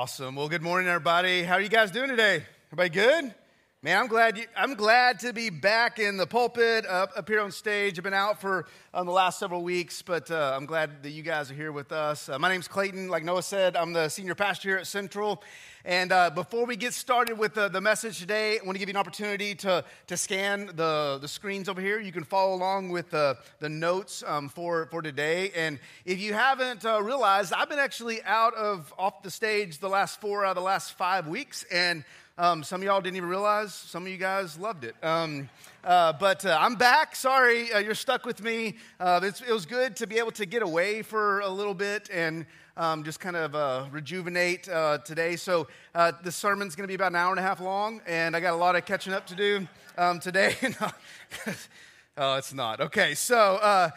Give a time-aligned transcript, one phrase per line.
[0.00, 0.34] Awesome.
[0.34, 1.42] Well, good morning, everybody.
[1.42, 2.42] How are you guys doing today?
[2.72, 3.34] Everybody good?
[3.82, 4.36] Man, I'm glad.
[4.36, 7.98] You, I'm glad to be back in the pulpit, up, up here on stage.
[7.98, 11.22] I've been out for um, the last several weeks, but uh, I'm glad that you
[11.22, 12.28] guys are here with us.
[12.28, 13.08] Uh, my name's Clayton.
[13.08, 15.42] Like Noah said, I'm the senior pastor here at Central.
[15.82, 18.90] And uh, before we get started with the, the message today, I want to give
[18.90, 21.98] you an opportunity to, to scan the, the screens over here.
[21.98, 25.52] You can follow along with the, the notes um, for, for today.
[25.56, 29.88] And if you haven't uh, realized, I've been actually out of off the stage the
[29.88, 31.64] last four out of the last five weeks.
[31.72, 32.04] And
[32.40, 33.74] um, some of y'all didn't even realize.
[33.74, 34.96] Some of you guys loved it.
[35.02, 35.50] Um,
[35.84, 37.14] uh, but uh, I'm back.
[37.14, 38.78] Sorry, uh, you're stuck with me.
[38.98, 42.46] Uh, it was good to be able to get away for a little bit and
[42.78, 45.36] um, just kind of uh, rejuvenate uh, today.
[45.36, 48.40] So the sermon's going to be about an hour and a half long, and I
[48.40, 49.68] got a lot of catching up to do
[49.98, 50.56] um, today.
[52.16, 52.80] oh, it's not.
[52.80, 53.90] Okay, so,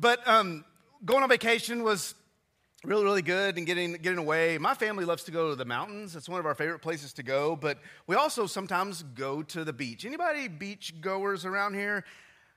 [0.00, 0.64] but um,
[1.04, 2.16] going on vacation was
[2.84, 4.58] really really good and getting getting away.
[4.58, 6.14] My family loves to go to the mountains.
[6.14, 9.72] It's one of our favorite places to go but we also sometimes go to the
[9.72, 10.04] beach.
[10.04, 12.04] Anybody beach goers around here?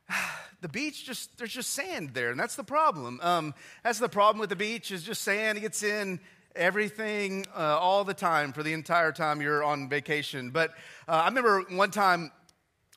[0.60, 3.20] The beach just there's just sand there and that's the problem.
[3.22, 5.60] Um, that's the problem with the beach is just sand.
[5.60, 6.20] It gets in
[6.56, 10.50] everything uh, all the time for the entire time you're on vacation.
[10.50, 10.72] But
[11.08, 12.32] uh, i remember one time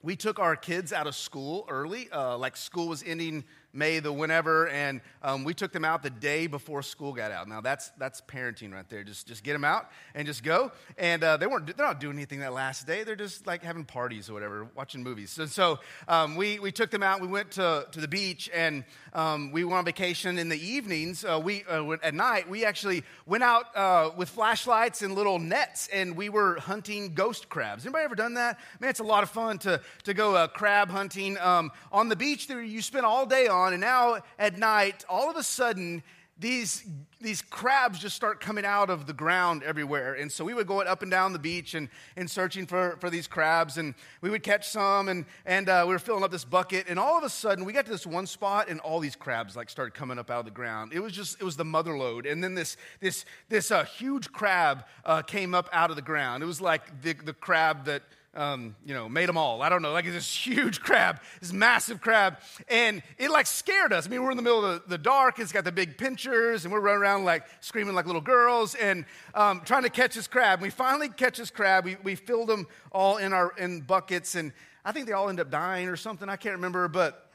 [0.02, 2.08] we took our kids out of school early.
[2.10, 6.10] Uh, like school was ending May, the whenever, and um, we took them out the
[6.10, 7.46] day before school got out.
[7.46, 9.04] Now that's that's parenting right there.
[9.04, 10.72] Just just get them out and just go.
[10.98, 13.04] And uh, they weren't they're not doing anything that last day.
[13.04, 15.38] They're just like having parties or whatever, watching movies.
[15.38, 17.20] And so um, we we took them out.
[17.20, 21.24] We went to to the beach and um, we went on vacation in the evenings.
[21.24, 25.88] Uh, we uh, at night we actually went out uh, with flashlights and little nets
[25.92, 27.86] and we were hunting ghost crabs.
[27.86, 28.58] Anybody ever done that?
[28.80, 32.16] Man, it's a lot of fun to to go uh, crab hunting um, on the
[32.16, 32.48] beach.
[32.48, 36.02] There you spend all day on on, and now at night, all of a sudden,
[36.40, 36.84] these,
[37.20, 40.14] these crabs just start coming out of the ground everywhere.
[40.14, 43.10] And so we would go up and down the beach and, and searching for, for
[43.10, 46.46] these crabs, and we would catch some, and, and uh, we were filling up this
[46.46, 46.86] bucket.
[46.88, 49.54] And all of a sudden, we got to this one spot, and all these crabs
[49.54, 50.92] like started coming up out of the ground.
[50.94, 52.24] It was just, it was the mother lode.
[52.24, 56.42] And then this, this, this uh, huge crab uh, came up out of the ground.
[56.42, 58.02] It was like the, the crab that
[58.34, 59.60] um, you know, made them all.
[59.60, 62.38] I don't know, like this huge crab, this massive crab.
[62.68, 64.06] And it like scared us.
[64.06, 66.64] I mean, we're in the middle of the, the dark, it's got the big pinchers,
[66.64, 69.04] and we're running around like screaming like little girls and
[69.34, 70.58] um, trying to catch this crab.
[70.60, 71.84] And we finally catch this crab.
[71.84, 74.52] We, we filled them all in our in buckets, and
[74.84, 76.28] I think they all end up dying or something.
[76.28, 77.30] I can't remember, but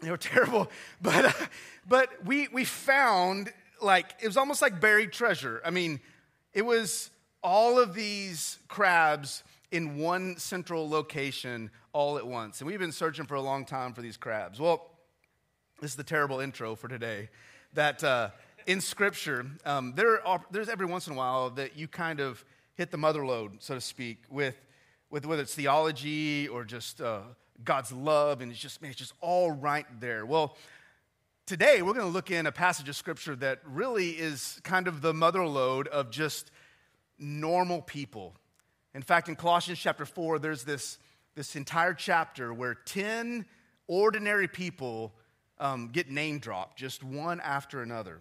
[0.00, 0.70] they were terrible.
[1.02, 1.46] But, uh,
[1.88, 5.60] but we, we found like, it was almost like buried treasure.
[5.64, 6.00] I mean,
[6.54, 7.10] it was
[7.42, 12.60] all of these crabs in one central location all at once.
[12.60, 14.60] And we've been searching for a long time for these crabs.
[14.60, 14.90] Well,
[15.80, 17.28] this is the terrible intro for today.
[17.74, 18.30] That uh,
[18.66, 22.44] in Scripture, um, there are, there's every once in a while that you kind of
[22.74, 24.56] hit the mother lode, so to speak, with,
[25.10, 27.20] with whether it's theology or just uh,
[27.64, 30.26] God's love, and it's just, man, it's just all right there.
[30.26, 30.56] Well,
[31.46, 35.00] today we're going to look in a passage of Scripture that really is kind of
[35.00, 36.50] the mother lode of just
[37.18, 38.34] normal people
[38.96, 40.96] in fact, in Colossians chapter 4, there's this,
[41.34, 43.44] this entire chapter where 10
[43.88, 45.12] ordinary people
[45.58, 48.20] um, get name dropped, just one after another.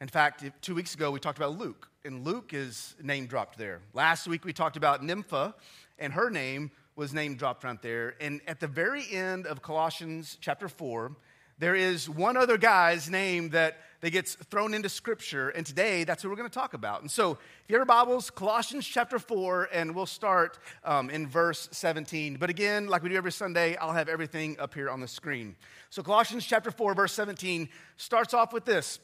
[0.00, 3.80] In fact, two weeks ago, we talked about Luke, and Luke is name dropped there.
[3.92, 5.52] Last week, we talked about Nympha,
[5.98, 8.14] and her name was name dropped right there.
[8.20, 11.10] And at the very end of Colossians chapter 4,
[11.58, 16.22] there is one other guy's name that, that gets thrown into scripture, and today that's
[16.22, 17.00] what we're going to talk about.
[17.00, 17.38] And so, if
[17.68, 22.36] you have your Bibles, Colossians chapter 4, and we'll start um, in verse 17.
[22.36, 25.56] But again, like we do every Sunday, I'll have everything up here on the screen.
[25.88, 28.98] So, Colossians chapter 4, verse 17 starts off with this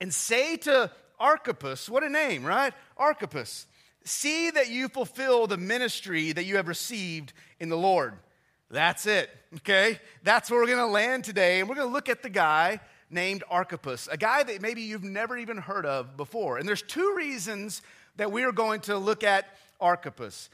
[0.00, 2.72] And say to Archippus, what a name, right?
[2.96, 3.66] Archippus,
[4.04, 8.14] see that you fulfill the ministry that you have received in the Lord.
[8.70, 9.98] That's it, okay?
[10.22, 11.58] That's where we're gonna land today.
[11.58, 12.78] And we're gonna look at the guy
[13.10, 16.58] named Archippus, a guy that maybe you've never even heard of before.
[16.58, 17.82] And there's two reasons
[18.16, 19.46] that we are going to look at
[19.80, 20.48] Archippus.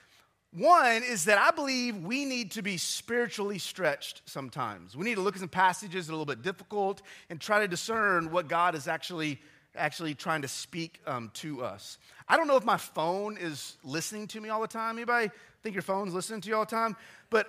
[0.53, 4.97] One is that I believe we need to be spiritually stretched sometimes.
[4.97, 7.61] We need to look at some passages that are a little bit difficult and try
[7.61, 9.41] to discern what God is actually
[9.77, 11.99] actually trying to speak um, to us.
[12.29, 14.97] I don't know if my phone is listening to me all the time.
[14.97, 15.31] Anybody
[15.63, 16.97] think your phone's listening to you all the time?
[17.31, 17.47] But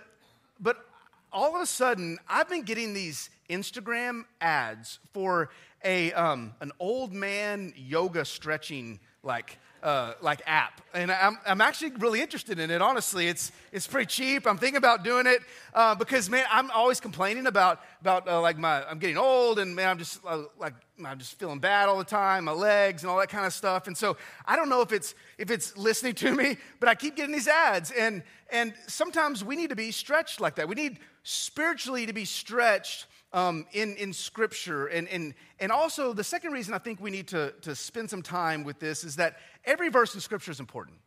[0.59, 0.86] but
[1.31, 5.50] all of a sudden, I've been getting these Instagram ads for
[5.83, 11.92] a, um, an old man yoga stretching like uh, like app, and I'm, I'm actually
[11.92, 12.81] really interested in it.
[12.81, 14.45] Honestly, it's it's pretty cheap.
[14.45, 15.39] I'm thinking about doing it
[15.74, 19.75] uh, because man, I'm always complaining about about uh, like my I'm getting old, and
[19.75, 20.74] man, I'm just uh, like
[21.04, 23.88] I'm just feeling bad all the time, my legs and all that kind of stuff.
[23.88, 27.16] And so I don't know if it's if it's listening to me, but I keep
[27.16, 30.68] getting these ads, and and sometimes we need to be stretched like that.
[30.68, 34.88] We need spiritually to be stretched um, in, in Scripture.
[34.88, 38.21] And, and, and also, the second reason I think we need to, to spend some
[38.21, 40.97] time with this is that every verse in Scripture is important.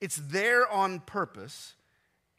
[0.00, 1.74] It's there on purpose,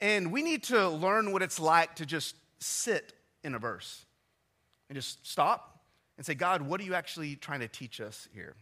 [0.01, 3.13] and we need to learn what it's like to just sit
[3.43, 4.05] in a verse
[4.89, 5.81] and just stop
[6.17, 8.55] and say, God, what are you actually trying to teach us here?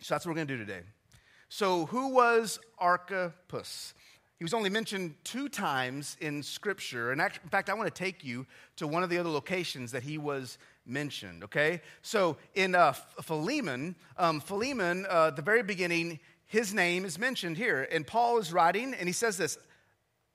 [0.00, 0.82] So that's what we're going to do today.
[1.48, 3.94] So, who was Archippus?
[4.44, 7.12] He was only mentioned two times in Scripture.
[7.12, 8.44] And in fact, I want to take you
[8.76, 11.80] to one of the other locations that he was mentioned, okay?
[12.02, 12.92] So in uh,
[13.22, 17.88] Philemon, um, Philemon, uh, the very beginning, his name is mentioned here.
[17.90, 19.56] And Paul is writing, and he says this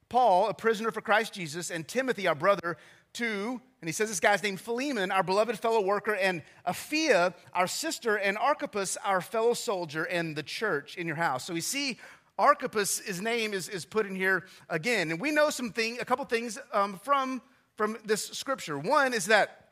[0.09, 2.77] Paul, a prisoner for Christ Jesus, and Timothy, our brother,
[3.13, 7.67] to, and he says this guy's name Philemon, our beloved fellow worker, and Apphia, our
[7.67, 11.45] sister, and Archippus, our fellow soldier, and the church in your house.
[11.45, 11.99] So we see
[12.39, 15.11] Archippus, his name is, is put in here again.
[15.11, 17.41] And we know some thing, a couple things um, from,
[17.75, 18.79] from this scripture.
[18.79, 19.67] One is that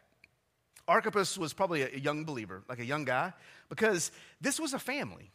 [0.86, 3.31] Archippus was probably a, young believer, like a young guy,
[3.69, 4.12] because
[4.42, 5.31] this was a family.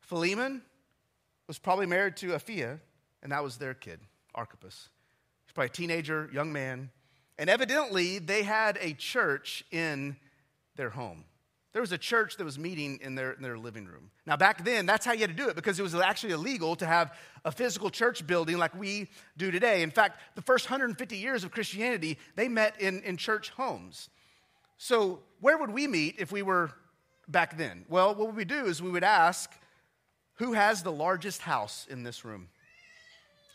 [0.00, 0.62] Philemon
[1.46, 2.78] was probably married to Apphia,
[3.22, 4.00] and that was their kid,
[4.34, 4.90] Archippus.
[5.46, 6.90] He's probably a teenager, young man.
[7.38, 10.16] And evidently, they had a church in
[10.76, 11.24] their home.
[11.72, 14.10] There was a church that was meeting in their, in their living room.
[14.26, 16.76] Now, back then, that's how you had to do it because it was actually illegal
[16.76, 19.82] to have a physical church building like we do today.
[19.82, 24.08] In fact, the first 150 years of Christianity, they met in, in church homes.
[24.78, 26.70] So, where would we meet if we were
[27.28, 27.84] back then?
[27.88, 29.52] Well, what we do is we would ask,
[30.36, 32.48] who has the largest house in this room?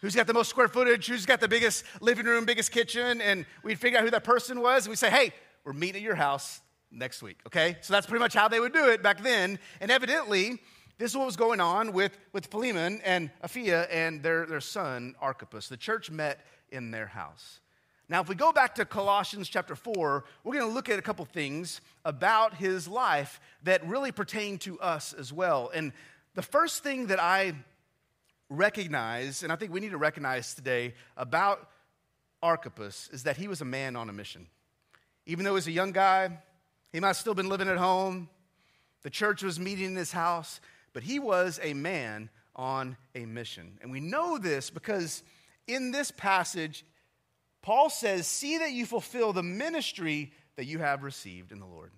[0.02, 1.08] Who's got the most square footage?
[1.08, 3.22] Who's got the biggest living room, biggest kitchen?
[3.22, 4.86] And we'd figure out who that person was.
[4.86, 5.32] And we'd say, hey,
[5.64, 6.60] we're meeting at your house
[6.94, 7.78] next week, okay?
[7.82, 9.60] So that's pretty much how they would do it back then.
[9.82, 10.60] And evidently,
[10.98, 15.16] this is what was going on with, with Philemon and Apphia and their, their son,
[15.20, 15.68] Archippus.
[15.68, 17.60] The church met in their house.
[18.10, 21.02] Now, if we go back to Colossians chapter 4, we're going to look at a
[21.02, 25.72] couple things about his life that really pertain to us as well.
[25.74, 25.94] And
[26.36, 27.54] the first thing that I
[28.50, 31.70] recognize, and I think we need to recognize today about
[32.42, 34.48] Archippus, is that he was a man on a mission.
[35.26, 36.38] Even though he was a young guy,
[36.94, 38.30] he might have still been living at home.
[39.02, 40.62] The church was meeting in his house,
[40.94, 43.80] but he was a man on a mission.
[43.82, 45.24] And we know this because
[45.68, 46.86] in this passage,
[47.62, 51.92] Paul says, See that you fulfill the ministry that you have received in the Lord.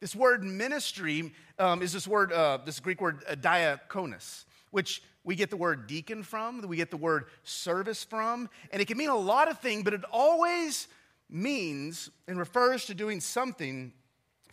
[0.00, 5.36] This word ministry um, is this word, uh, this Greek word uh, diakonos, which we
[5.36, 9.10] get the word deacon from, we get the word service from, and it can mean
[9.10, 10.88] a lot of things, but it always
[11.30, 13.92] means and refers to doing something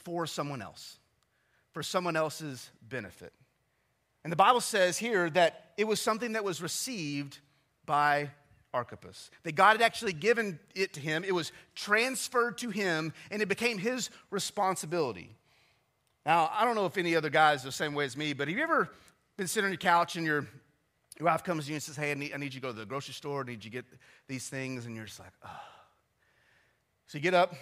[0.10, 0.98] for someone else,
[1.72, 3.32] for someone else's benefit.
[4.24, 7.38] And the Bible says here that it was something that was received
[7.86, 8.32] by
[8.74, 9.30] Archippus.
[9.44, 13.48] That God had actually given it to him, it was transferred to him, and it
[13.48, 15.30] became his responsibility.
[16.26, 18.48] Now, I don't know if any other guys are the same way as me, but
[18.48, 18.90] have you ever
[19.38, 20.48] been sitting on your couch and your,
[21.20, 22.72] your wife comes to you and says, Hey, I need, I need you to go
[22.74, 23.86] to the grocery store, I need you to get
[24.28, 25.50] these things, and you're just like, Oh.
[27.06, 27.54] So you get up,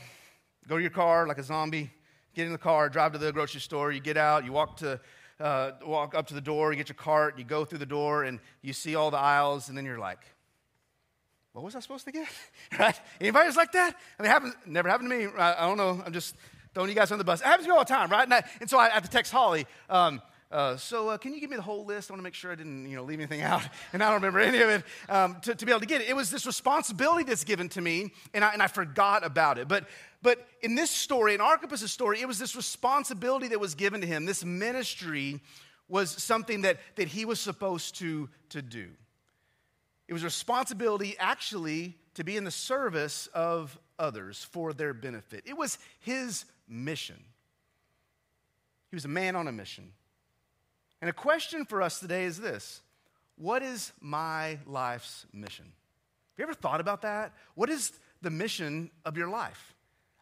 [0.65, 1.91] go to your car like a zombie,
[2.37, 4.99] get in the car, drive to the grocery store, you get out, you walk to
[5.39, 8.23] uh, walk up to the door, you get your cart, you go through the door,
[8.23, 10.19] and you see all the aisles, and then you're like,
[11.53, 12.27] what was I supposed to get?
[12.79, 12.99] right?
[13.19, 13.95] Anybody like that?
[14.17, 15.27] I mean, it happens, never happened to me.
[15.37, 16.01] I, I, don't know.
[16.05, 16.35] I'm just
[16.73, 17.41] throwing you guys on the bus.
[17.41, 18.23] It happens to me all the time, right?
[18.23, 19.65] And, I, and so I have to text Holly.
[19.89, 22.09] Um, uh, so uh, can you give me the whole list?
[22.09, 23.63] I want to make sure I didn't, you know, leave anything out,
[23.93, 26.09] and I don't remember any of it um, to, to, be able to get it.
[26.09, 29.67] It was this responsibility that's given to me, and I, and I forgot about it.
[29.67, 29.85] But
[30.21, 34.07] but in this story, in Archippus' story, it was this responsibility that was given to
[34.07, 34.25] him.
[34.25, 35.41] This ministry
[35.87, 38.87] was something that, that he was supposed to, to do.
[40.07, 45.43] It was a responsibility actually to be in the service of others for their benefit.
[45.45, 47.23] It was his mission.
[48.89, 49.91] He was a man on a mission.
[51.01, 52.81] And a question for us today is this
[53.37, 55.65] What is my life's mission?
[55.65, 57.33] Have you ever thought about that?
[57.55, 59.73] What is the mission of your life?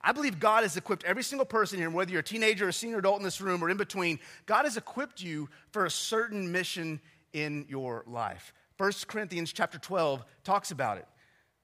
[0.02, 2.74] I believe God has equipped every single person here, whether you're a teenager or a
[2.74, 6.52] senior adult in this room or in between, God has equipped you for a certain
[6.52, 7.02] mission
[7.34, 8.54] in your life.
[8.78, 11.08] 1 Corinthians chapter 12 talks about it.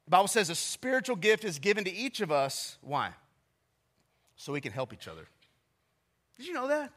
[0.05, 2.77] The Bible says a spiritual gift is given to each of us.
[2.81, 3.11] Why?
[4.37, 5.27] So we can help each other.
[6.37, 6.91] Did you know that?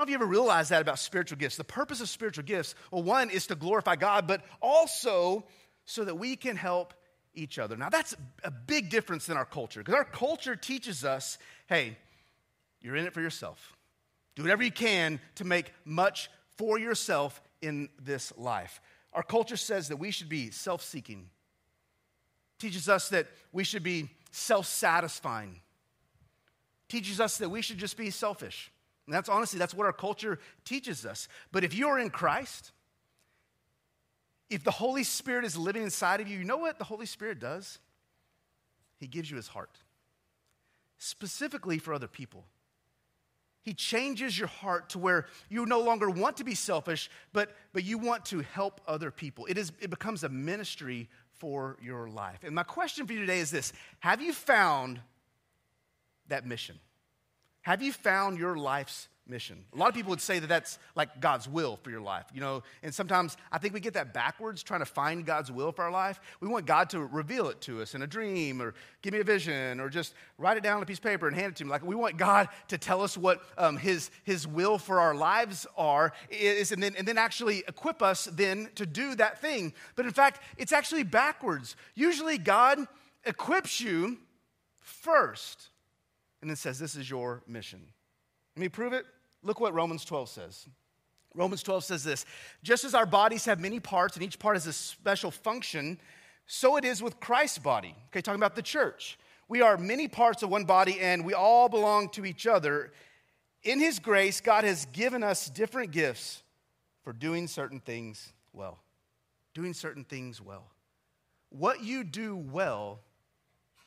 [0.00, 1.58] I don't know if you ever realized that about spiritual gifts.
[1.58, 5.44] The purpose of spiritual gifts, well, one is to glorify God, but also
[5.84, 6.94] so that we can help
[7.34, 7.76] each other.
[7.76, 11.36] Now, that's a big difference in our culture because our culture teaches us
[11.68, 11.98] hey,
[12.80, 13.76] you're in it for yourself.
[14.36, 18.80] Do whatever you can to make much for yourself in this life.
[19.12, 21.28] Our culture says that we should be self seeking,
[22.58, 25.60] teaches us that we should be self satisfying,
[26.88, 28.72] teaches us that we should just be selfish.
[29.10, 31.26] And that's honestly, that's what our culture teaches us.
[31.50, 32.70] But if you're in Christ,
[34.48, 37.40] if the Holy Spirit is living inside of you, you know what the Holy Spirit
[37.40, 37.80] does?
[38.98, 39.78] He gives you his heart,
[40.96, 42.44] specifically for other people.
[43.62, 47.82] He changes your heart to where you no longer want to be selfish, but, but
[47.82, 49.44] you want to help other people.
[49.46, 52.44] It, is, it becomes a ministry for your life.
[52.44, 55.00] And my question for you today is this Have you found
[56.28, 56.78] that mission?
[57.62, 59.64] Have you found your life's mission?
[59.74, 62.40] A lot of people would say that that's like God's will for your life, you
[62.40, 65.84] know, and sometimes I think we get that backwards trying to find God's will for
[65.84, 66.20] our life.
[66.40, 69.24] We want God to reveal it to us in a dream or give me a
[69.24, 71.64] vision or just write it down on a piece of paper and hand it to
[71.64, 71.70] me.
[71.70, 75.66] Like we want God to tell us what um, his, his will for our lives
[75.76, 79.74] are is, and then, and then actually equip us then to do that thing.
[79.96, 81.76] But in fact, it's actually backwards.
[81.94, 82.78] Usually God
[83.24, 84.16] equips you
[84.80, 85.68] first
[86.40, 87.80] and then says, This is your mission.
[88.56, 89.06] Let me prove it.
[89.42, 90.66] Look what Romans 12 says.
[91.34, 92.26] Romans 12 says this
[92.62, 95.98] Just as our bodies have many parts and each part has a special function,
[96.46, 97.94] so it is with Christ's body.
[98.08, 99.18] Okay, talking about the church.
[99.48, 102.92] We are many parts of one body and we all belong to each other.
[103.62, 106.42] In His grace, God has given us different gifts
[107.02, 108.78] for doing certain things well.
[109.54, 110.70] Doing certain things well.
[111.50, 113.00] What you do well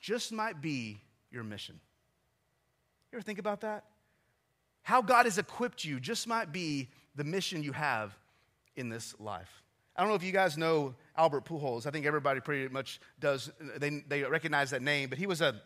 [0.01, 1.79] just might be your mission.
[3.13, 3.83] You ever think about that?
[4.81, 8.17] How God has equipped you just might be the mission you have
[8.75, 9.61] in this life.
[9.95, 11.85] I don't know if you guys know Albert Pujols.
[11.85, 13.51] I think everybody pretty much does.
[13.77, 15.61] They, they recognize that name, but he was a,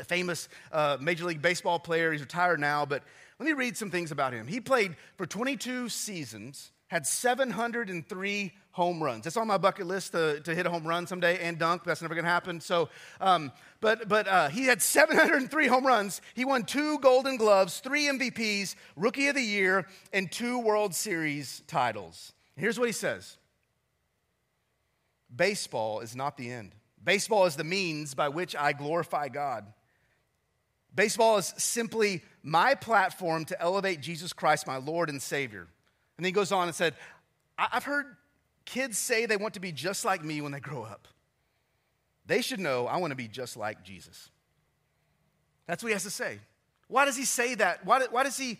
[0.00, 2.10] a famous uh, Major League Baseball player.
[2.10, 3.02] He's retired now, but
[3.38, 4.46] let me read some things about him.
[4.46, 9.26] He played for 22 seasons, had 703 home runs.
[9.26, 11.84] It's on my bucket list to, to hit a home run someday and dunk.
[11.84, 12.60] That's never going to happen.
[12.60, 12.88] So,
[13.20, 16.20] um, but but uh, he had 703 home runs.
[16.34, 21.62] He won two Golden Gloves, three MVPs, Rookie of the Year, and two World Series
[21.66, 22.32] titles.
[22.56, 23.36] Here's what he says
[25.34, 26.74] Baseball is not the end.
[27.02, 29.66] Baseball is the means by which I glorify God.
[30.94, 35.68] Baseball is simply my platform to elevate Jesus Christ, my Lord and Savior.
[36.18, 36.94] And then he goes on and said,
[37.56, 38.04] I've heard
[38.64, 41.08] kids say they want to be just like me when they grow up.
[42.26, 44.28] They should know I want to be just like Jesus.
[45.66, 46.40] That's what he has to say.
[46.88, 47.86] Why does he say that?
[47.86, 48.58] Why, why does he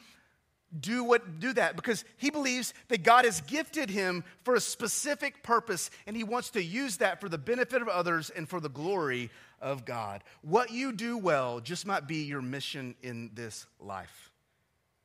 [0.78, 1.76] do what do that?
[1.76, 6.50] Because he believes that God has gifted him for a specific purpose and he wants
[6.50, 10.22] to use that for the benefit of others and for the glory of God.
[10.42, 14.30] What you do well just might be your mission in this life.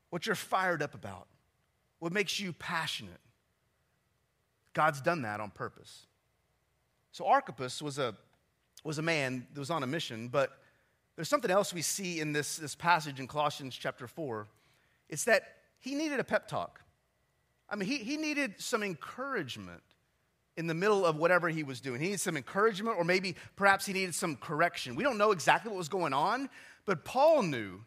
[0.10, 1.28] What you're fired up about.
[2.04, 3.22] What makes you passionate.
[4.74, 6.06] God's done that on purpose.
[7.14, 8.14] So Archippus was a,
[8.84, 10.52] was a man that was on a mission, but
[11.16, 14.48] there's something else we see in this, this passage in Colossians chapter 4.
[15.08, 16.82] It's that he needed a pep talk.
[17.70, 19.82] I mean, he, he needed some encouragement
[20.58, 22.02] in the middle of whatever he was doing.
[22.02, 24.98] He needed some encouragement, or maybe perhaps he needed some correction.
[24.98, 26.50] We don't know exactly what was going on,
[26.86, 27.80] but Paul knew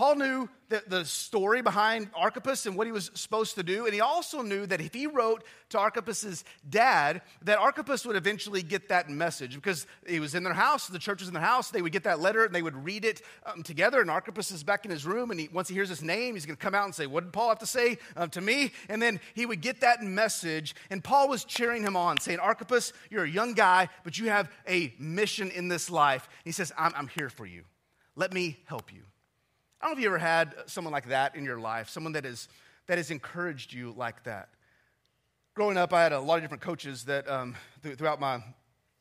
[0.00, 3.92] Paul knew the, the story behind Archippus and what he was supposed to do, and
[3.92, 8.88] he also knew that if he wrote to Archippus's dad, that Archippus would eventually get
[8.88, 11.82] that message because he was in their house, the church was in their house, they
[11.82, 14.86] would get that letter and they would read it um, together, and Archippus is back
[14.86, 16.86] in his room, and he, once he hears his name, he's going to come out
[16.86, 18.72] and say, what did Paul have to say um, to me?
[18.88, 22.94] And then he would get that message, and Paul was cheering him on, saying, Archippus,
[23.10, 26.26] you're a young guy, but you have a mission in this life.
[26.26, 27.64] And he says, I'm, I'm here for you.
[28.16, 29.02] Let me help you.
[29.80, 32.26] I don't know if you ever had someone like that in your life, someone that,
[32.26, 32.48] is,
[32.86, 34.50] that has encouraged you like that.
[35.54, 38.44] Growing up, I had a lot of different coaches that um, th- throughout my,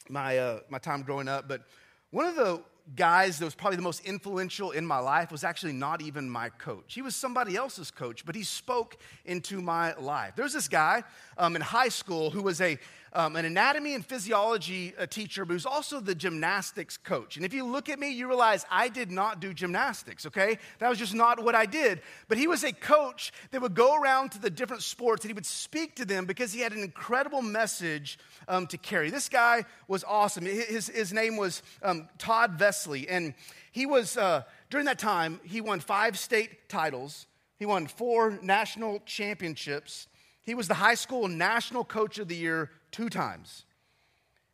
[0.07, 1.63] my, uh, my time growing up, but
[2.11, 2.61] one of the
[2.95, 6.49] guys that was probably the most influential in my life was actually not even my
[6.49, 6.93] coach.
[6.93, 10.33] He was somebody else's coach, but he spoke into my life.
[10.35, 11.03] There's this guy
[11.37, 12.79] um, in high school who was a
[13.13, 17.37] um, an anatomy and physiology uh, teacher, but who's also the gymnastics coach.
[17.37, 20.57] And if you look at me, you realize I did not do gymnastics, okay?
[20.79, 22.01] That was just not what I did.
[22.27, 25.33] But he was a coach that would go around to the different sports and he
[25.33, 29.09] would speak to them because he had an incredible message um, to carry.
[29.09, 30.45] This guy was awesome.
[30.45, 33.33] His, his name was um, Todd And
[33.71, 37.27] he was, uh, during that time, he won five state titles
[37.59, 40.07] He won four national championships.
[40.41, 43.65] He was the high school national coach of the year two times.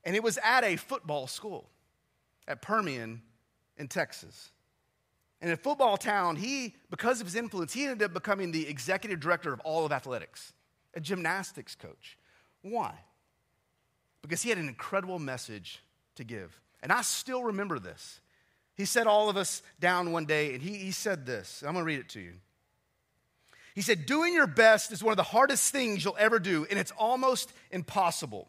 [0.03, 1.70] And it was at a football school
[2.48, 3.22] at Permian
[3.77, 4.51] in Texas.
[5.39, 9.20] And in football town, he, because of his influence, he ended up becoming the executive
[9.20, 10.53] director of all of athletics,
[10.96, 12.17] a gymnastics coach.
[12.63, 12.96] Why?
[14.24, 15.84] Because he had an incredible message
[16.15, 16.60] to give.
[16.86, 18.20] And I still remember this.
[18.75, 21.63] He set all of us down one day, and he, he said this.
[21.65, 22.34] I'm going to read it to you.
[23.74, 26.77] He said, Doing your best is one of the hardest things you'll ever do, and
[26.77, 28.48] it's almost impossible.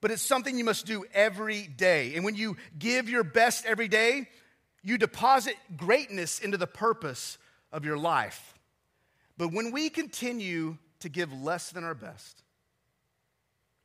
[0.00, 2.14] But it's something you must do every day.
[2.14, 4.28] And when you give your best every day,
[4.84, 7.38] you deposit greatness into the purpose
[7.72, 8.54] of your life.
[9.36, 12.44] But when we continue to give less than our best,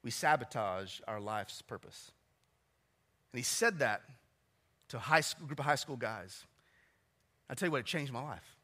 [0.03, 2.12] we sabotage our life's purpose.
[3.31, 4.01] And he said that
[4.89, 6.45] to a high school, group of high school guys.
[7.50, 8.55] I tell you what, it changed my life.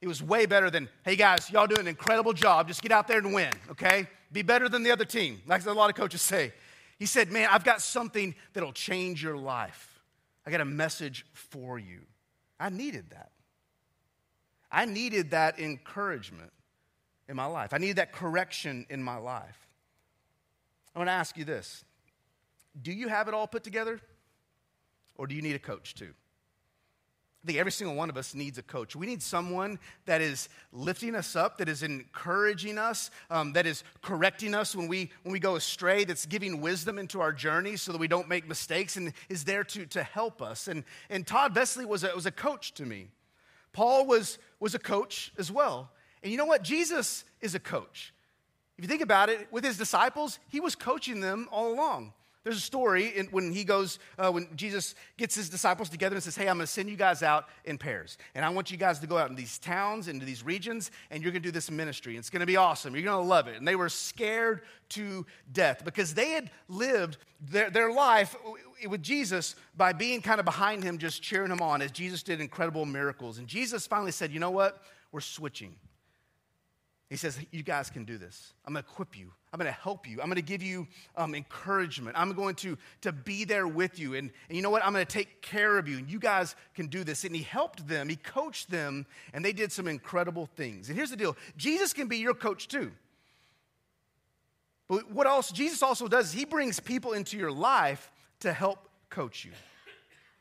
[0.00, 2.66] It was way better than, hey guys, y'all do an incredible job.
[2.66, 4.08] Just get out there and win, okay?
[4.32, 6.52] Be better than the other team, like a lot of coaches say.
[6.98, 10.00] He said, man, I've got something that'll change your life.
[10.44, 12.00] I got a message for you.
[12.58, 13.30] I needed that.
[14.70, 16.50] I needed that encouragement
[17.28, 17.72] in my life.
[17.72, 19.68] I needed that correction in my life.
[20.94, 21.84] I want to ask you this
[22.80, 24.00] Do you have it all put together?
[25.16, 26.14] Or do you need a coach too?
[27.42, 28.94] I think every single one of us needs a coach.
[28.94, 33.82] We need someone that is lifting us up, that is encouraging us, um, that is
[34.00, 37.90] correcting us when we, when we go astray, that's giving wisdom into our journey so
[37.90, 40.68] that we don't make mistakes and is there to, to help us.
[40.68, 43.08] And, and Todd Vesley was a, was a coach to me.
[43.72, 45.90] Paul was, was a coach as well.
[46.22, 46.62] And you know what?
[46.62, 48.14] Jesus is a coach.
[48.78, 52.12] If you think about it, with his disciples, he was coaching them all along.
[52.44, 56.22] There's a story in, when he goes, uh, when Jesus gets his disciples together and
[56.22, 58.18] says, Hey, I'm going to send you guys out in pairs.
[58.34, 61.22] And I want you guys to go out in these towns, into these regions, and
[61.22, 62.16] you're going to do this ministry.
[62.16, 62.94] It's going to be awesome.
[62.94, 63.56] You're going to love it.
[63.56, 68.34] And they were scared to death because they had lived their, their life
[68.88, 72.40] with Jesus by being kind of behind him, just cheering him on as Jesus did
[72.40, 73.38] incredible miracles.
[73.38, 74.82] And Jesus finally said, You know what?
[75.12, 75.76] We're switching.
[77.12, 78.54] He says, You guys can do this.
[78.64, 79.30] I'm going to equip you.
[79.52, 80.22] I'm going to help you.
[80.22, 82.16] I'm going to give you um, encouragement.
[82.18, 84.14] I'm going to, to be there with you.
[84.14, 84.82] And, and you know what?
[84.82, 85.98] I'm going to take care of you.
[85.98, 87.24] And you guys can do this.
[87.24, 90.88] And he helped them, he coached them, and they did some incredible things.
[90.88, 92.92] And here's the deal Jesus can be your coach too.
[94.88, 98.88] But what else Jesus also does is he brings people into your life to help
[99.10, 99.52] coach you,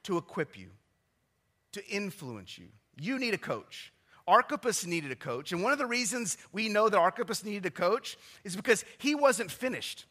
[0.04, 0.70] to equip you,
[1.74, 2.68] to influence you.
[2.98, 3.92] You need a coach.
[4.28, 5.52] Archippus needed a coach.
[5.52, 9.16] And one of the reasons we know that Archippus needed a coach is because he
[9.16, 10.06] wasn't finished.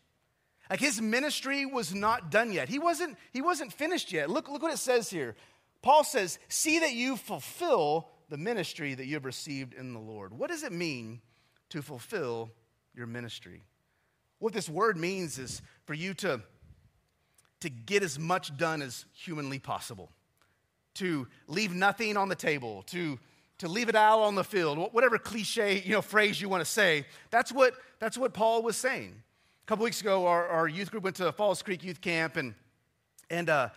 [0.68, 2.68] Like his ministry was not done yet.
[2.68, 4.30] He wasn't, he wasn't finished yet.
[4.30, 5.34] Look, look what it says here.
[5.82, 10.32] Paul says, See that you fulfill the ministry that you have received in the Lord.
[10.32, 11.20] What does it mean
[11.70, 12.50] to fulfill
[12.94, 13.64] your ministry?
[14.38, 16.40] What this word means is for you to,
[17.60, 20.10] to get as much done as humanly possible,
[20.94, 23.18] to leave nothing on the table, to
[23.60, 26.70] to leave it out on the field, whatever cliche you know, phrase you want to
[26.70, 27.04] say.
[27.30, 29.14] That's what, that's what Paul was saying.
[29.64, 32.54] A couple weeks ago, our, our youth group went to Falls Creek Youth Camp, and,
[33.28, 33.68] and uh,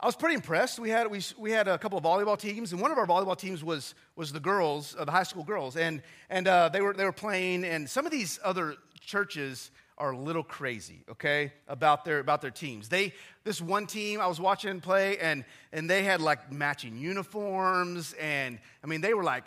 [0.00, 0.80] I was pretty impressed.
[0.80, 3.38] We had, we, we had a couple of volleyball teams, and one of our volleyball
[3.38, 6.92] teams was, was the girls, uh, the high school girls, and, and uh, they, were,
[6.92, 12.04] they were playing, and some of these other churches are a little crazy, okay, about
[12.04, 12.88] their about their teams.
[12.88, 18.14] They this one team I was watching play and and they had like matching uniforms
[18.20, 19.44] and I mean they were like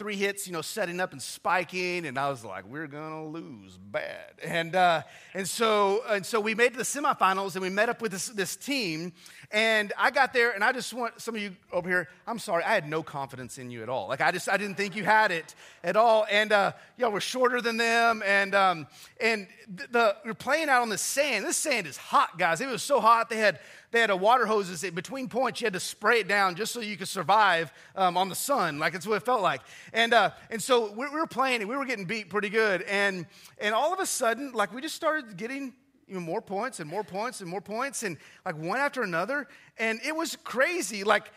[0.00, 3.76] three hits, you know, setting up and spiking, and I was like, we're gonna lose
[3.76, 4.32] bad.
[4.42, 5.02] And uh,
[5.34, 8.56] and so and so we made the semifinals, and we met up with this this
[8.56, 9.12] team,
[9.50, 12.08] and I got there, and I just want some of you over here.
[12.26, 14.08] I'm sorry, I had no confidence in you at all.
[14.08, 17.20] Like I just I didn't think you had it at all, and uh, y'all were
[17.20, 18.86] shorter than them, and um,
[19.20, 21.44] and the, the we are playing out on the sand.
[21.44, 22.62] This sand is hot, guys.
[22.62, 23.60] It was so hot they had
[23.92, 25.60] they had a water hoses between points.
[25.60, 28.78] You had to spray it down just so you could survive um, on the sun.
[28.78, 29.62] Like it's what it felt like.
[29.92, 32.82] And uh, and so we, we were playing and we were getting beat pretty good.
[32.82, 33.26] And
[33.58, 35.74] and all of a sudden, like we just started getting
[36.08, 39.48] even more points and more points and more points and like one after another.
[39.78, 41.04] And it was crazy.
[41.04, 41.32] Like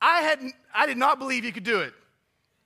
[0.00, 0.40] I had
[0.74, 1.94] I did not believe you could do it.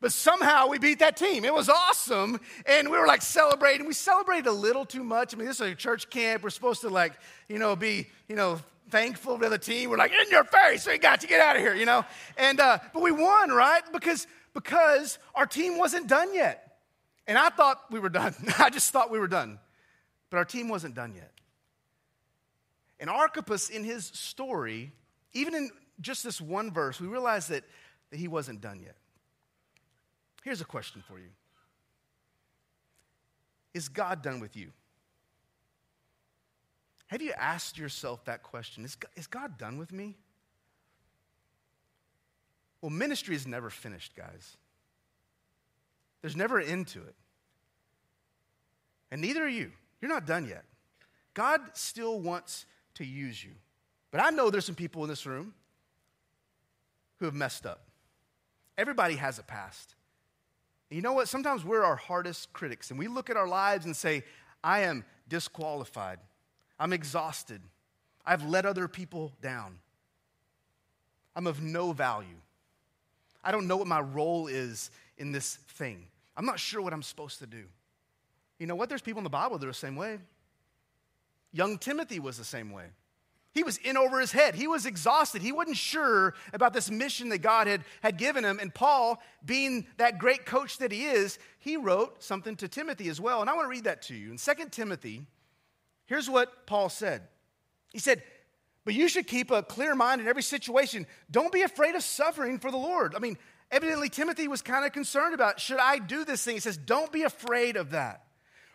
[0.00, 1.44] But somehow we beat that team.
[1.44, 2.40] It was awesome.
[2.64, 3.86] And we were like celebrating.
[3.86, 5.34] We celebrated a little too much.
[5.34, 6.42] I mean, this is a church camp.
[6.42, 7.12] We're supposed to like,
[7.48, 9.90] you know, be, you know, thankful to the team.
[9.90, 12.04] We're like, in your face, we got to get out of here, you know?
[12.38, 13.82] And, uh, but we won, right?
[13.92, 16.78] Because, because our team wasn't done yet.
[17.26, 18.34] And I thought we were done.
[18.58, 19.58] I just thought we were done.
[20.30, 21.30] But our team wasn't done yet.
[22.98, 24.92] And Archippus, in his story,
[25.32, 27.64] even in just this one verse, we realize that,
[28.10, 28.96] that he wasn't done yet.
[30.42, 31.28] Here's a question for you
[33.74, 34.72] Is God done with you?
[37.08, 38.84] Have you asked yourself that question?
[38.84, 40.16] Is God, is God done with me?
[42.80, 44.56] Well, ministry is never finished, guys.
[46.22, 47.14] There's never an end to it.
[49.10, 49.72] And neither are you.
[50.00, 50.64] You're not done yet.
[51.34, 53.52] God still wants to use you.
[54.10, 55.54] But I know there's some people in this room
[57.18, 57.88] who have messed up.
[58.78, 59.94] Everybody has a past.
[60.90, 61.28] You know what?
[61.28, 64.24] Sometimes we're our hardest critics, and we look at our lives and say,
[64.62, 66.18] I am disqualified.
[66.78, 67.60] I'm exhausted.
[68.26, 69.78] I've let other people down.
[71.36, 72.28] I'm of no value.
[73.42, 76.06] I don't know what my role is in this thing.
[76.36, 77.64] I'm not sure what I'm supposed to do.
[78.58, 78.88] You know what?
[78.88, 80.18] There's people in the Bible that are the same way.
[81.52, 82.86] Young Timothy was the same way.
[83.52, 84.54] He was in over his head.
[84.54, 85.42] He was exhausted.
[85.42, 88.60] He wasn't sure about this mission that God had, had given him.
[88.60, 93.20] And Paul, being that great coach that he is, he wrote something to Timothy as
[93.20, 93.40] well.
[93.40, 94.30] And I want to read that to you.
[94.30, 95.26] In 2 Timothy,
[96.06, 97.22] here's what Paul said
[97.92, 98.22] He said,
[98.84, 101.06] But you should keep a clear mind in every situation.
[101.28, 103.16] Don't be afraid of suffering for the Lord.
[103.16, 103.36] I mean,
[103.72, 106.54] evidently, Timothy was kind of concerned about should I do this thing?
[106.54, 108.26] He says, Don't be afraid of that.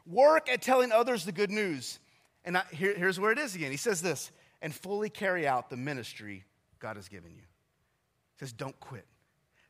[0.06, 2.00] Work at telling others the good news.
[2.44, 3.72] And I, here, here's where it is again.
[3.72, 4.32] He says this
[4.66, 6.44] and fully carry out the ministry
[6.80, 7.44] God has given you.
[7.44, 9.06] He says, don't quit.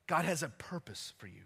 [0.08, 1.42] God has a purpose for you.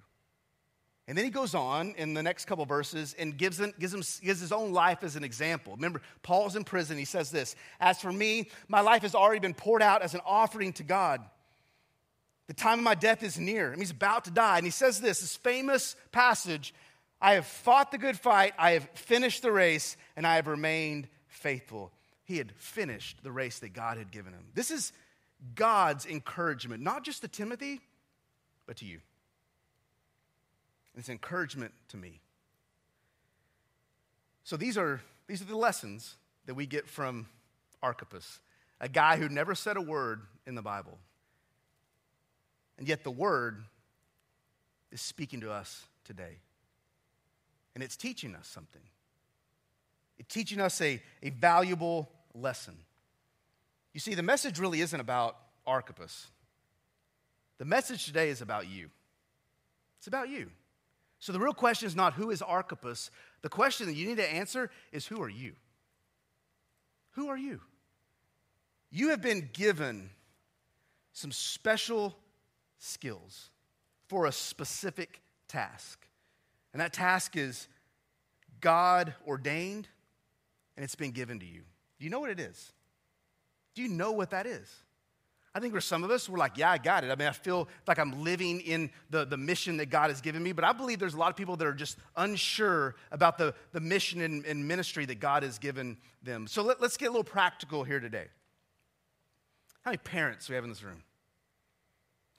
[1.08, 4.40] And then he goes on in the next couple verses and gives, gives, him, gives
[4.40, 5.76] his own life as an example.
[5.76, 7.00] Remember, Paul's in prison.
[7.00, 10.22] He says this As for me, my life has already been poured out as an
[10.28, 11.20] offering to God.
[12.46, 13.70] The time of my death is near.
[13.70, 14.58] I mean, he's about to die.
[14.58, 16.72] And he says this this famous passage
[17.20, 21.08] I have fought the good fight, I have finished the race, and I have remained
[21.30, 21.92] faithful
[22.30, 24.44] he had finished the race that God had given him.
[24.54, 24.94] This is
[25.56, 27.82] God's encouragement, not just to Timothy,
[28.68, 29.00] but to you.
[30.96, 32.20] It's encouragement to me.
[34.44, 37.26] So these are, these are the lessons that we get from
[37.82, 38.40] Archippus,
[38.80, 41.00] a guy who never said a word in the Bible.
[42.78, 43.64] And yet the word
[44.92, 46.38] is speaking to us today.
[47.74, 48.84] And it's teaching us something.
[50.20, 52.78] It's teaching us a, a valuable lesson.
[53.94, 56.28] You see, the message really isn't about Archippus.
[57.58, 58.90] The message today is about you.
[59.98, 60.50] It's about you.
[61.20, 63.12] So the real question is not who is Archippus.
[63.42, 65.54] The question that you need to answer is who are you?
[67.12, 67.60] Who are you?
[68.92, 70.10] You have been given
[71.12, 72.16] some special
[72.78, 73.50] skills
[74.08, 76.08] for a specific task.
[76.72, 77.68] And that task is
[78.62, 79.88] God ordained
[80.78, 81.64] and it's been given to you.
[82.00, 82.72] Do you know what it is?
[83.76, 84.74] Do you know what that is?
[85.54, 87.12] I think for some of us, we're like, yeah, I got it.
[87.12, 90.44] I mean, I feel like I'm living in the, the mission that God has given
[90.44, 93.56] me, but I believe there's a lot of people that are just unsure about the,
[93.72, 96.46] the mission and, and ministry that God has given them.
[96.46, 98.28] So let, let's get a little practical here today.
[99.82, 101.04] How many parents do we have in this room?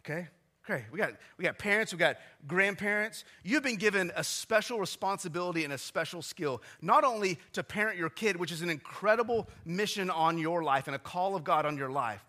[0.00, 0.28] Okay?
[0.70, 3.24] Okay, we got, we got parents, we got grandparents.
[3.42, 8.08] You've been given a special responsibility and a special skill, not only to parent your
[8.08, 11.76] kid, which is an incredible mission on your life and a call of God on
[11.76, 12.24] your life,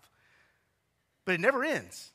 [1.24, 2.10] but it never ends.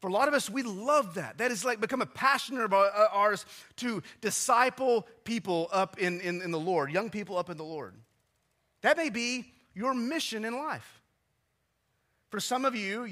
[0.00, 1.36] For a lot of us, we love that.
[1.36, 3.44] That is like become a passion of uh, ours
[3.76, 7.94] to disciple people up in, in, in the Lord, young people up in the Lord.
[8.80, 11.02] That may be your mission in life.
[12.30, 13.04] For some of you,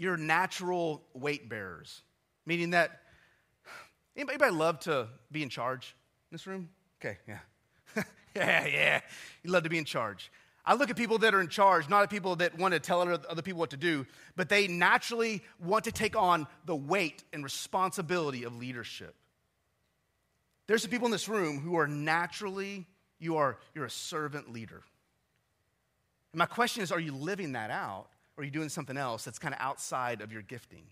[0.00, 2.00] you're your natural weight bearers,
[2.46, 3.02] meaning that
[4.16, 5.94] anybody, anybody love to be in charge
[6.30, 6.70] in this room?
[6.98, 7.38] Okay, yeah.
[8.34, 9.00] yeah, yeah.
[9.42, 10.32] You love to be in charge.
[10.64, 13.02] I look at people that are in charge, not at people that want to tell
[13.02, 17.44] other people what to do, but they naturally want to take on the weight and
[17.44, 19.14] responsibility of leadership.
[20.66, 22.86] There's some people in this room who are naturally,
[23.18, 24.82] you are, you're a servant leader.
[26.32, 28.06] And my question is, are you living that out?
[28.40, 30.84] Or you're you doing something else that's kind of outside of your gifting?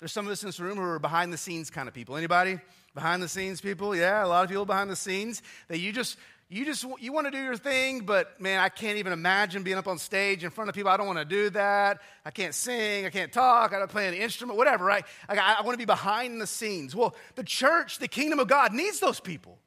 [0.00, 2.16] There's some of us in this room who are behind the scenes kind of people.
[2.16, 2.58] Anybody
[2.94, 3.94] behind the scenes people?
[3.94, 7.28] Yeah, a lot of people behind the scenes that you just you just you want
[7.28, 10.50] to do your thing, but man, I can't even imagine being up on stage in
[10.50, 10.90] front of people.
[10.90, 12.00] I don't want to do that.
[12.24, 13.06] I can't sing.
[13.06, 13.72] I can't talk.
[13.72, 14.58] I don't play any instrument.
[14.58, 14.84] Whatever.
[14.84, 15.04] Right?
[15.28, 16.96] I, I want to be behind the scenes.
[16.96, 19.58] Well, the church, the kingdom of God, needs those people.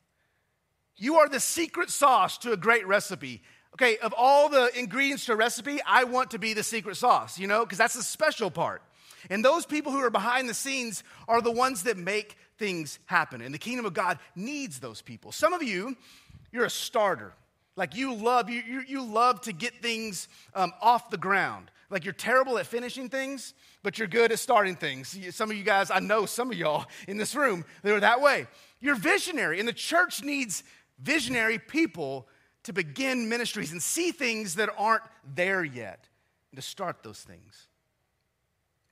[0.98, 3.44] You are the secret sauce to a great recipe
[3.76, 7.40] okay, of all the ingredients to a recipe, I want to be the secret sauce,
[7.40, 8.82] you know, because that's the special part.
[9.30, 13.42] And those people who are behind the scenes are the ones that make things happen.
[13.42, 15.32] And the kingdom of God needs those people.
[15.32, 15.96] Some of you,
[16.52, 17.34] you're a starter.
[17.76, 21.72] Like you love, you, you, you love to get things um, off the ground.
[21.90, 23.54] Like you're terrible at finishing things,
[23.84, 25.18] but you're good at starting things.
[25.36, 28.22] Some of you guys, I know some of y'all in this room, they are that
[28.22, 28.48] way.
[28.80, 30.64] You're visionary, and the church needs
[31.00, 32.28] visionary people
[32.64, 35.04] to begin ministries and see things that aren't
[35.36, 36.08] there yet
[36.52, 37.68] and to start those things.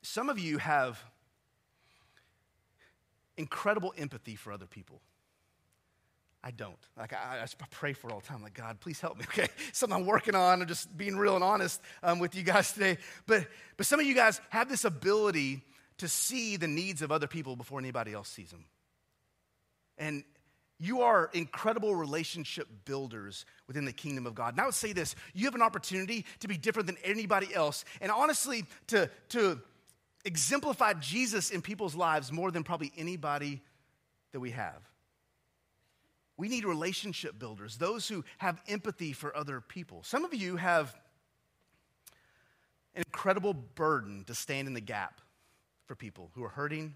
[0.01, 1.03] Some of you have
[3.37, 5.01] incredible empathy for other people.
[6.43, 6.77] I don't.
[6.97, 8.41] Like, I, I, pray for all the time.
[8.41, 9.47] Like, God, please help me, okay?
[9.73, 10.61] Something I'm working on.
[10.61, 12.97] I'm just being real and honest um, with you guys today.
[13.27, 15.63] But, but some of you guys have this ability
[15.97, 18.65] to see the needs of other people before anybody else sees them.
[19.97, 20.23] And
[20.79, 24.53] you are incredible relationship builders within the kingdom of God.
[24.53, 27.83] And I would say this you have an opportunity to be different than anybody else.
[27.99, 29.59] And honestly, to, to
[30.23, 33.61] exemplify Jesus in people's lives more than probably anybody
[34.31, 34.81] that we have.
[36.37, 40.03] We need relationship builders, those who have empathy for other people.
[40.03, 40.95] Some of you have
[42.95, 45.19] an incredible burden to stand in the gap
[45.85, 46.95] for people who are hurting,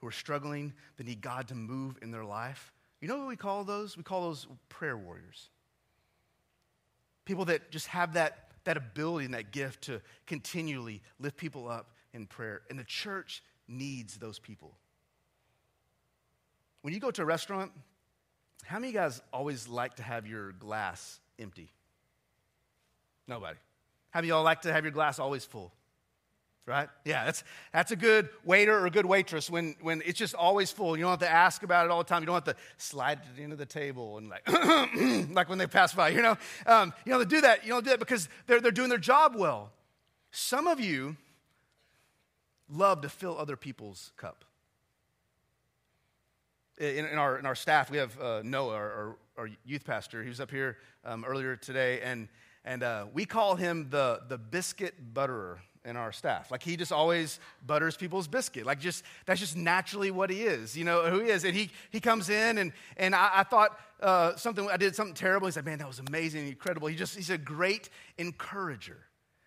[0.00, 2.72] who are struggling, that need God to move in their life.
[3.00, 3.96] You know what we call those?
[3.96, 5.48] We call those prayer warriors.
[7.24, 11.94] People that just have that, that ability and that gift to continually lift people up
[12.12, 12.62] in prayer.
[12.68, 14.76] And the church needs those people.
[16.82, 17.72] When you go to a restaurant,
[18.64, 21.70] how many guys always like to have your glass empty?
[23.26, 23.58] Nobody.
[24.10, 25.72] How many y'all like to have your glass always full?
[26.66, 26.88] Right?
[27.04, 27.42] Yeah, that's,
[27.72, 30.96] that's a good waiter or a good waitress when, when it's just always full.
[30.96, 32.22] You don't have to ask about it all the time.
[32.22, 34.48] You don't have to slide to the end of the table and like,
[35.34, 36.36] like when they pass by, you know?
[36.66, 39.34] Um, you to do that, you don't do that because they're, they're doing their job
[39.34, 39.72] well.
[40.30, 41.16] Some of you
[42.68, 44.44] love to fill other people's cup
[46.80, 50.22] in, in, our, in our staff, we have uh, Noah, our, our, youth pastor.
[50.22, 52.28] He was up here um, earlier today, and,
[52.64, 56.50] and uh, we call him the, the biscuit butterer in our staff.
[56.50, 58.66] Like he just always butters people's biscuit.
[58.66, 60.76] Like just that's just naturally what he is.
[60.76, 61.44] You know who he is.
[61.44, 65.14] And he he comes in and and I, I thought uh, something I did something
[65.14, 65.46] terrible.
[65.46, 67.88] He said, "Man, that was amazing, incredible." He just he's a great
[68.18, 68.98] encourager.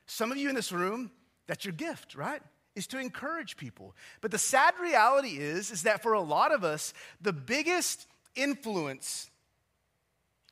[0.06, 1.12] Some of you in this room,
[1.48, 2.42] that's your gift, right?
[2.76, 3.96] is to encourage people.
[4.22, 9.30] But the sad reality is is that for a lot of us, the biggest influence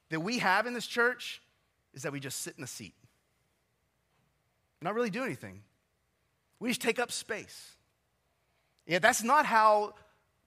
[0.10, 1.42] that we have in this church
[1.94, 2.94] is that we just sit in a seat.
[4.82, 5.62] Not really do anything.
[6.62, 7.72] We just take up space.
[8.86, 9.96] Yeah, that's not how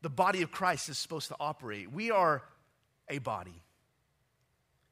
[0.00, 1.90] the body of Christ is supposed to operate.
[1.90, 2.42] We are
[3.08, 3.62] a body.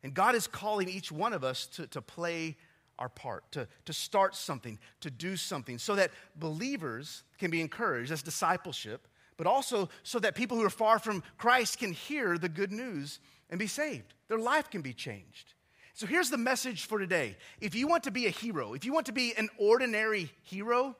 [0.02, 2.56] And God is calling each one of us to, to play
[2.98, 8.10] our part, to, to start something, to do something, so that believers can be encouraged.
[8.10, 9.06] as discipleship,
[9.36, 13.20] but also so that people who are far from Christ can hear the good news
[13.48, 14.14] and be saved.
[14.26, 15.54] Their life can be changed.
[15.94, 17.36] So here's the message for today.
[17.60, 20.96] If you want to be a hero, if you want to be an ordinary hero,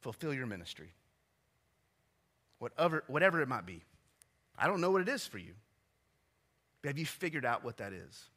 [0.00, 0.92] fulfill your ministry.
[2.58, 3.82] Whatever, whatever it might be.
[4.58, 5.54] I don't know what it is for you.
[6.82, 8.28] But have you figured out what that is?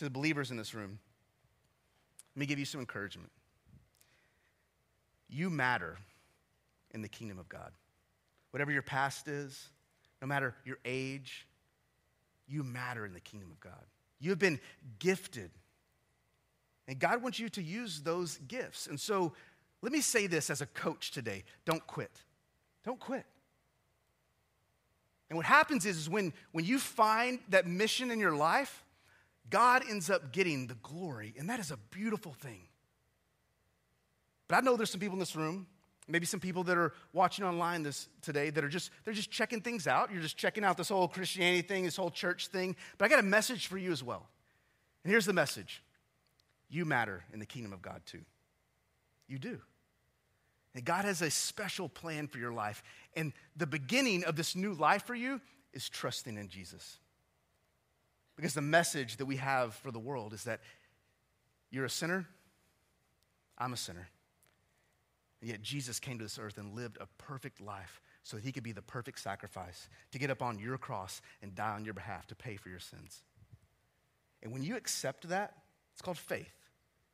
[0.00, 0.98] to the believers in this room,
[2.34, 3.30] let me give you some encouragement.
[5.28, 5.98] You matter
[6.92, 7.72] in the kingdom of God.
[8.50, 9.68] Whatever your past is,
[10.22, 11.46] no matter your age,
[12.48, 13.84] you matter in the kingdom of God.
[14.20, 14.58] You have been
[14.98, 15.50] gifted.
[16.88, 18.86] And God wants you to use those gifts.
[18.86, 19.34] And so
[19.82, 22.22] let me say this as a coach today don't quit.
[22.84, 23.24] Don't quit.
[25.28, 28.84] And what happens is, is when, when you find that mission in your life,
[29.48, 32.62] God ends up getting the glory, and that is a beautiful thing.
[34.48, 35.66] But I know there's some people in this room,
[36.08, 39.60] maybe some people that are watching online this today that are just they're just checking
[39.60, 40.12] things out.
[40.12, 42.74] You're just checking out this whole Christianity thing, this whole church thing.
[42.98, 44.28] But I got a message for you as well.
[45.04, 45.84] And here's the message.
[46.68, 48.22] You matter in the kingdom of God too.
[49.28, 49.60] You do.
[50.74, 52.82] And God has a special plan for your life.
[53.14, 55.40] And the beginning of this new life for you
[55.72, 56.98] is trusting in Jesus.
[58.36, 60.60] Because the message that we have for the world is that
[61.70, 62.26] you're a sinner,
[63.58, 64.08] I'm a sinner.
[65.40, 68.52] And yet Jesus came to this earth and lived a perfect life so that he
[68.52, 71.94] could be the perfect sacrifice to get up on your cross and die on your
[71.94, 73.22] behalf to pay for your sins.
[74.42, 75.54] And when you accept that,
[75.92, 76.52] it's called faith.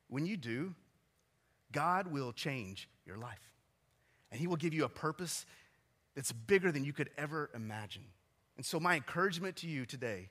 [0.07, 0.75] When you do,
[1.71, 3.53] God will change your life.
[4.31, 5.45] And he will give you a purpose
[6.15, 8.03] that's bigger than you could ever imagine.
[8.57, 10.29] And so, my encouragement to you today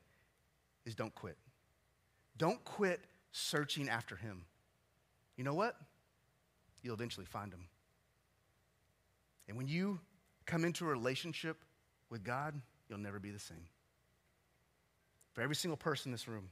[0.84, 1.36] is don't quit.
[2.36, 3.00] Don't quit
[3.32, 4.44] searching after him.
[5.36, 5.76] You know what?
[6.82, 7.66] You'll eventually find him.
[9.48, 10.00] And when you
[10.44, 11.58] come into a relationship
[12.10, 13.68] with God, you'll never be the same.
[15.32, 16.48] For every single person in this room,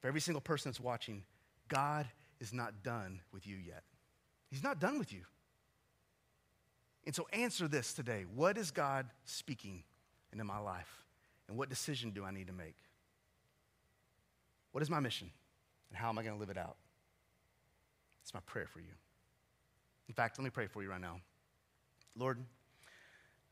[0.00, 1.24] for every single person that's watching,
[1.68, 2.06] God
[2.40, 3.82] is not done with you yet.
[4.50, 5.22] He's not done with you.
[7.06, 8.24] And so answer this today.
[8.34, 9.82] What is God speaking
[10.32, 11.04] into my life?
[11.48, 12.76] And what decision do I need to make?
[14.72, 15.30] What is my mission?
[15.90, 16.76] And how am I going to live it out?
[18.22, 18.94] It's my prayer for you.
[20.08, 21.20] In fact, let me pray for you right now.
[22.16, 22.38] Lord,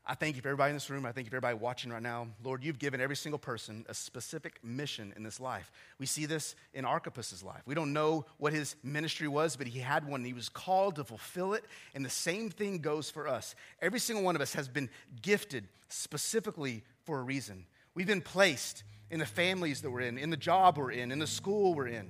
[0.05, 1.05] I thank you for everybody in this room.
[1.05, 2.27] I thank you for everybody watching right now.
[2.43, 5.71] Lord, you've given every single person a specific mission in this life.
[5.97, 7.61] We see this in Archippus's life.
[7.65, 10.25] We don't know what his ministry was, but he had one.
[10.25, 11.63] He was called to fulfill it.
[11.95, 13.55] And the same thing goes for us.
[13.81, 14.89] Every single one of us has been
[15.21, 17.65] gifted specifically for a reason.
[17.95, 21.19] We've been placed in the families that we're in, in the job we're in, in
[21.19, 22.09] the school we're in,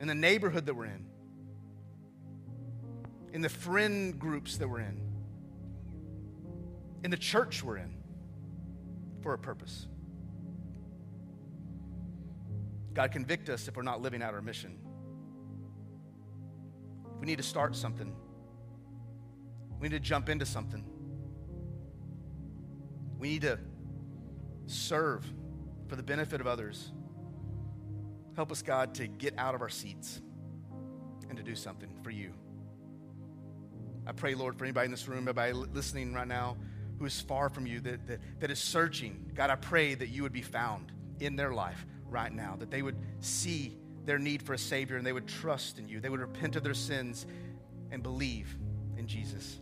[0.00, 1.04] in the neighborhood that we're in,
[3.32, 5.07] in the friend groups that we're in
[7.04, 7.94] in the church we're in
[9.22, 9.86] for a purpose.
[12.94, 14.78] God, convict us if we're not living out our mission.
[17.20, 18.12] We need to start something.
[19.78, 20.84] We need to jump into something.
[23.18, 23.58] We need to
[24.66, 25.24] serve
[25.86, 26.92] for the benefit of others.
[28.36, 30.20] Help us, God, to get out of our seats
[31.28, 32.32] and to do something for you.
[34.06, 36.56] I pray, Lord, for anybody in this room, everybody listening right now
[36.98, 40.22] who is far from you, that, that, that is searching, God, I pray that you
[40.22, 44.54] would be found in their life right now, that they would see their need for
[44.54, 46.00] a Savior and they would trust in you.
[46.00, 47.26] They would repent of their sins
[47.90, 48.56] and believe
[48.96, 49.60] in Jesus.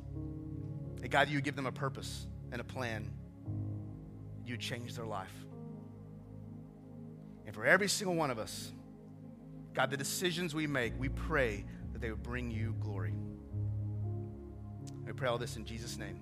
[1.01, 3.11] That God, you give them a purpose and a plan.
[4.44, 5.33] You'd change their life.
[7.44, 8.72] And for every single one of us,
[9.75, 13.14] God, the decisions we make, we pray that they would bring you glory.
[15.05, 16.20] We pray all this in Jesus' name.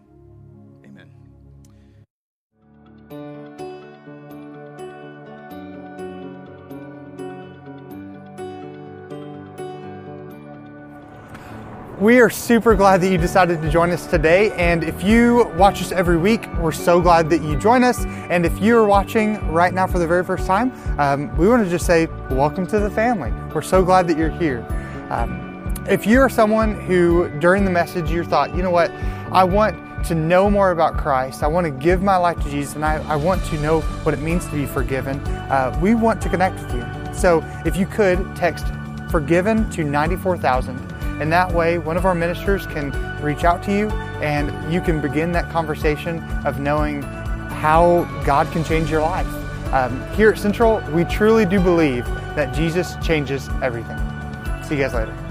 [12.00, 14.50] We are super glad that you decided to join us today.
[14.52, 18.04] And if you watch us every week, we're so glad that you join us.
[18.28, 21.70] And if you're watching right now for the very first time, um, we want to
[21.70, 23.30] just say, welcome to the family.
[23.54, 24.66] We're so glad that you're here.
[25.08, 28.90] Um, if you're someone who, during the message, you thought, you know what,
[29.30, 31.42] I want to know more about Christ.
[31.42, 34.14] I want to give my life to Jesus and I, I want to know what
[34.14, 35.18] it means to be forgiven.
[35.20, 37.14] Uh, we want to connect with you.
[37.14, 38.66] So if you could text
[39.10, 40.76] forgiven to 94,000
[41.20, 42.90] and that way one of our ministers can
[43.22, 43.88] reach out to you
[44.20, 49.26] and you can begin that conversation of knowing how God can change your life.
[49.72, 52.04] Um, here at Central, we truly do believe
[52.36, 53.98] that Jesus changes everything.
[54.62, 55.23] See you guys later.